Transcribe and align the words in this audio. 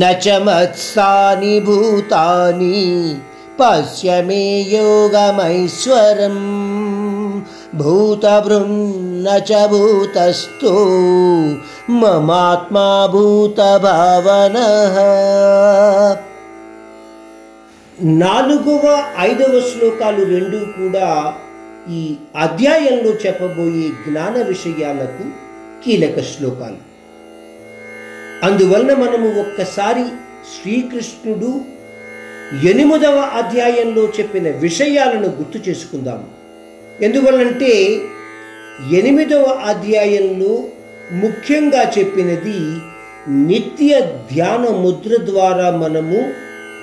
నచ 0.00 0.26
మత్సాని 0.38 1.60
భూతాని 1.60 2.76
పశ్య 3.60 4.08
యోగమైశ్వరం 4.72 6.38
భూతభృన్న 7.74 9.28
చ 9.50 9.52
భూతస్థో 9.66 10.74
మమాత్మా 11.90 13.06
భూత 13.06 13.60
భావన 13.76 14.56
నాలుగవ 18.18 18.84
ఐదవ 19.18 19.54
శ్లోకాలు 19.68 20.22
రెండు 20.24 20.58
కూడా 20.78 21.08
ఈ 21.90 22.02
అధ్యాయంలో 22.36 23.12
చెప్పబోయే 23.26 23.88
జ్ఞాన 24.04 24.36
విషయాలకు 24.42 25.24
కీలక 25.84 26.20
శ్లోకాలు. 26.32 26.78
అందువలన 28.44 28.94
మనము 28.94 29.40
ఒక్కసారి 29.40 30.04
శ్రీకృష్ణుడు 30.52 31.60
ఎనిమిదవ 32.70 33.18
అధ్యాయంలో 33.18 34.08
చెప్పిన 34.20 34.50
విషయాలను 34.50 35.28
గుర్తు 35.28 35.70
చేసుకుందాము 35.70 36.28
ఎందువల్లంటే 37.04 37.72
ఎనిమిదవ 38.92 39.42
అధ్యాయంలో 39.42 40.64
ముఖ్యంగా 41.12 41.92
చెప్పినది 41.98 42.58
నిత్య 43.28 44.00
ధ్యాన 44.32 44.68
ముద్ర 44.68 45.16
ద్వారా 45.24 45.70
మనము 45.70 46.32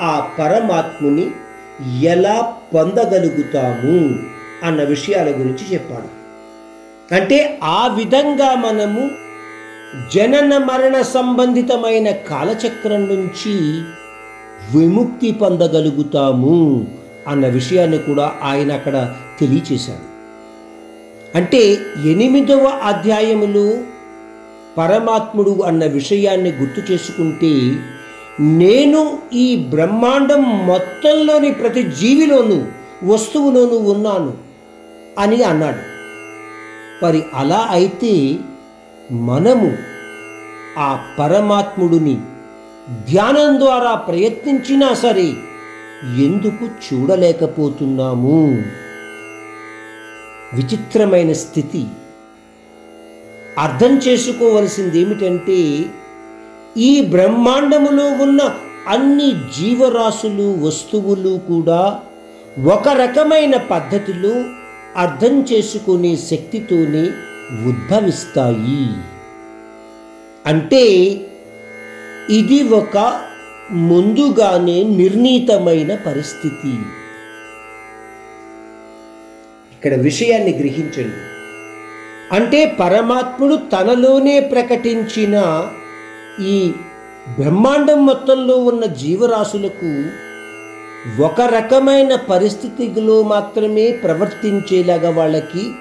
ఆ 0.00 0.30
పరమాత్ముని 0.38 1.26
ఎలా 2.02 2.56
పొందగలుగుతాము 2.74 3.96
అన్న 4.64 4.82
విషయాల 4.84 5.28
గురించి 5.28 5.64
చెప్పాడు. 5.72 6.10
అంటే 7.14 7.58
ఆ 7.62 7.94
విధంగా 7.96 8.54
మనము 8.54 9.10
జనన 10.14 10.58
మరణ 10.58 11.02
సంబంధితమైన 11.02 12.10
కాలచక్రం 12.10 13.02
నుంచి 13.06 13.54
విముక్తి 14.78 15.32
పొందగలుగుతాము 15.32 16.86
అన్న 17.28 17.46
విషయాన్ని 17.46 17.98
కూడా 17.98 18.32
ఆయన 18.42 18.72
అక్కడ 18.72 19.14
తెలియచేశాడు 19.40 20.12
అంటే 21.38 21.78
ఎనిమిదవ 22.06 22.80
అధ్యాయములో 22.82 23.74
పరమాత్ముడు 24.78 25.62
అన్న 25.62 25.84
విషయాన్ని 25.84 26.52
గుర్తు 26.52 26.92
చేసుకుంటే 26.92 27.76
నేను 28.40 29.18
ఈ 29.32 29.56
బ్రహ్మాండం 29.56 30.66
మొత్తంలోని 30.66 31.52
ప్రతి 31.52 31.82
జీవిలోనూ 31.82 32.64
వస్తువులోనూ 33.04 33.76
ఉన్నాను 33.78 34.34
అని 35.18 35.42
అన్నాడు. 35.42 35.82
మరి 37.04 37.22
అలా 37.34 37.68
అయితే 37.70 38.38
మనము 39.12 39.76
ఆ 40.78 41.14
పరమాత్ముడిని 41.18 42.14
ధ్యానం 43.10 43.60
ద్వారా 43.60 43.94
ప్రయత్నించినా 43.94 44.94
సరే 44.94 45.32
ఎందుకు 46.24 46.64
చూడలేకపోతున్నాము? 46.64 48.62
విచిత్రమైన 50.54 51.32
స్థితి. 51.32 51.86
అర్థం 53.58 53.98
చేసుకోవలసింది 53.98 55.00
ఏమిటంటే 55.00 55.84
ఈ 56.76 57.00
బ్రహ్మాండములో 57.00 58.04
ఉన్న 58.04 58.54
అన్ని 58.88 59.30
జీవరాశులు 59.30 60.66
వస్తువులు 60.66 61.40
కూడా 61.48 62.00
ఒక 62.72 62.88
రకమైన 62.88 63.56
పద్ధతిలో 63.56 64.44
అర్థం 64.96 65.42
చేసుకునే 65.52 66.16
శక్తితోనే 66.16 67.10
ఉద్భవిస్తాయి. 67.52 68.88
అంటే 70.46 70.86
ఇది 72.30 72.62
ఒక 72.62 73.20
ముందుగానే 73.70 74.82
నిర్ణీతమైన 74.82 75.94
పరిస్థితి. 75.94 76.72
ఇక్కడ 79.72 79.94
విషయాన్ని 79.94 80.52
గ్రహించండి. 80.52 81.32
అంటే 82.34 82.76
పరమాత్ముడు 82.80 83.54
తనలోనే 83.56 84.40
ప్రకటించిన 84.40 85.66
ఈ 86.46 86.72
బ్రహ్మాండం 87.40 88.06
మొత్తంలో 88.06 88.58
ఉన్న 88.58 88.84
జీవరాశులకు 88.84 90.04
ఒక 91.22 91.40
రకమైన 91.40 92.14
పరిస్థితిలో 92.14 93.22
మాత్రమే 93.22 93.92
ప్రవర్తించేలాగా 93.92 95.10
వాళ్ళకి 95.10 95.72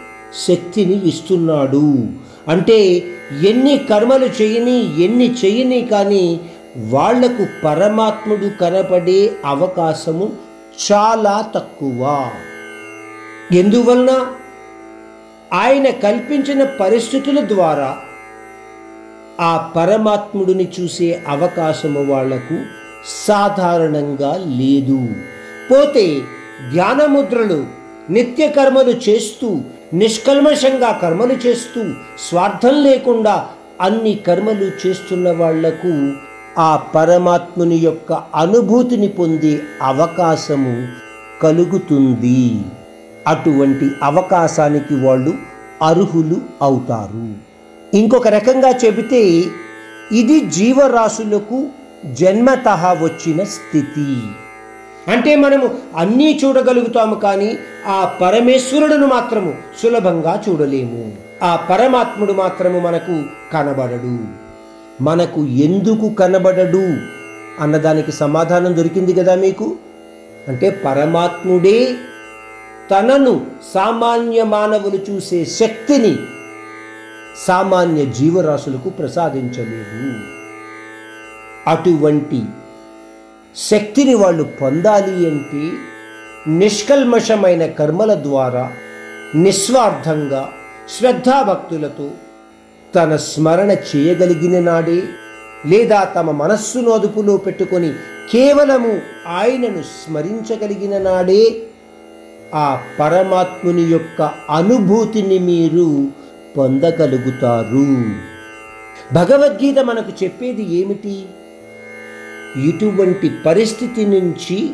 శక్తిని 0.47 1.07
ఇస్తున్నాడు. 1.07 2.07
అంటే 2.47 3.03
ఎన్ని 3.47 3.77
కర్మలు 3.77 4.25
చేయని 4.25 5.03
ఎన్ని 5.03 5.35
చేయని 5.45 5.81
కానీ 5.81 6.39
వాళ్ళకు 6.77 7.47
పరమాత్ముడు 7.65 8.59
కనపడే 8.61 9.31
అవకాశము 9.45 10.31
చాలా 10.91 11.45
తక్కువ. 11.55 12.29
ఎందువలన? 13.51 14.27
ఆయన 15.53 15.89
కల్పించిన 15.89 16.63
పరిస్థితుల 16.63 17.47
ద్వారా 17.47 17.97
ఆ 19.41 19.71
పరమాత్ముడిని 19.75 20.67
చూసే 20.79 21.21
అవకాశము 21.27 22.11
వాళ్ళకు 22.11 22.57
సాధారణంగా 23.27 24.37
లేదు. 24.37 25.07
పోతే 25.71 26.21
ధ్యానముద్రలు 26.71 27.80
నిత్య 28.09 28.47
కర్మలు 28.47 29.09
చేస్తూ 29.09 29.61
నిష్కల్మషంగా 29.93 30.99
కర్మలు 31.01 31.33
చేస్తూ 31.33 31.83
స్వార్థం 32.29 32.83
లేకుండా 32.83 33.45
అన్ని 33.81 34.13
కర్మలు 34.27 34.87
చేస్తున్న 34.87 35.31
వాళ్ళకు 35.31 36.13
ఆ 36.59 36.75
పరమాత్ముని 36.75 37.75
యొక్క 37.75 38.13
అనుభూతిని 38.13 39.07
పొందే 39.07 39.59
అవకాశము 39.81 40.87
కలుగుతుంది. 41.41 42.61
అటువంటి 43.27 43.89
అవకాశానికి 44.03 45.05
వాళ్ళు 45.05 45.33
అర్హులు 45.81 46.35
అవుతారు. 46.61 47.33
ఇంకొక 47.97 48.27
రకంగా 48.27 48.69
చెబితే 48.69 49.43
ఇది 50.11 50.39
జీవరాశులకు 50.39 51.67
జన్మత 52.05 52.67
వచ్చిన 53.01 53.43
స్థితి. 53.43 54.17
అంటే 55.07 55.35
మనము 55.35 55.69
అన్నీ 55.95 56.39
చూడగలుగుతాము 56.45 57.15
కానీ 57.15 57.57
ఆ 57.85 58.17
పరమేశ్వరుడును 58.21 59.07
మాత్రము 59.07 59.53
సులభంగా 59.83 60.43
చూడలేము. 60.49 61.13
ఆ 61.43 61.55
పరమాత్ముడు 61.55 62.33
మాత్రము 62.33 62.79
మనకు 62.79 63.23
కనబడడు. 63.53 64.19
మనకు 65.03 65.45
ఎందుకు 65.45 66.09
కనబడడు? 66.09 66.97
అన్నదానికి 67.63 68.11
సమాధానం 68.11 68.77
దొరికింది 68.77 69.13
కదా 69.13 69.35
మీకు? 69.35 69.75
అంటే 70.47 70.69
పరమాత్ముడే 70.69 71.95
తనను 72.91 73.45
సామాన్య 73.73 74.43
మానవులు 74.43 75.11
చూసే 75.11 75.45
శక్తిని 75.45 76.15
సామాన్య 77.47 78.05
జీవరాశులకు 78.05 78.89
ప్రసాదించలేదు. 78.89 80.19
అటువంటి 81.67 82.41
శక్తిని 83.55 84.13
వాళ్ళు 84.13 84.43
పొందాలి 84.43 85.27
అంటే 85.27 85.71
నిష్కల్మషమైన 86.47 87.65
కర్మల 87.65 88.13
ద్వారా 88.13 88.71
నిస్వార్థంగా 89.35 90.49
శ్రద్ధాభక్తులతో 90.97 92.11
తన 92.95 93.15
స్మరణ 93.15 93.71
చేయగలిగిన 93.71 94.59
నాడే 94.59 95.03
లేదా 95.65 96.03
తమ 96.03 96.31
మనస్సును 96.31 96.89
అదుపులో 96.91 97.37
పెట్టుకొని 97.37 97.93
కేవలము 98.31 99.01
ఆయనను 99.27 99.83
స్మరించగలిగిన 99.83 100.97
నాడే 100.97 101.63
ఆ 102.55 102.81
పరమాత్ముని 102.99 103.81
యొక్క 103.81 104.21
అనుభూతిని 104.49 105.39
మీరు 105.39 106.07
పొందగలుగుతారు. 106.57 108.05
భగవద్గీత 109.13 109.79
మనకు 109.79 110.23
చెప్పేది 110.23 110.63
ఏమిటి? 110.75 111.25
ఇటువంటి 112.57 113.31
పరిస్థితి 113.45 114.05
నుంచి 114.05 114.69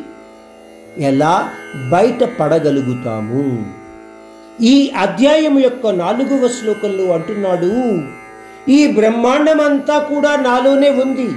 ఎలా 0.98 1.50
బయటపడగలుగుతాము? 1.90 3.64
ఈ 4.60 4.90
అధ్యాయం 4.96 5.58
యొక్క 5.58 5.86
నాలుగవ 5.86 6.48
శ్లోకంలో 6.48 7.12
అంటున్నాడు 7.12 7.72
ఈ 8.70 8.92
బ్రహ్మాండమంతా 8.92 9.98
కూడా 9.98 10.36
నాలోనే 10.36 10.90
ఉంది 10.90 11.28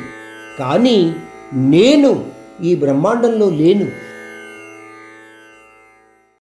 కానీ 0.60 1.14
నేను 1.54 2.26
ఈ 2.64 2.76
బ్రహ్మాండంలో 2.76 3.50
లేను. 3.50 3.88